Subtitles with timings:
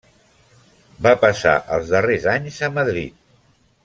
[1.07, 3.21] Va passar els darrers anys a Madrid.